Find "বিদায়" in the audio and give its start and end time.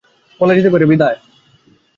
0.85-1.17